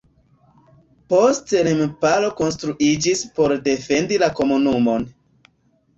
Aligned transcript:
Poste 1.13 1.61
remparo 1.67 2.31
konstruiĝis 2.41 3.23
por 3.39 3.55
defendi 3.69 4.19
la 4.25 4.35
komunumon. 4.41 5.07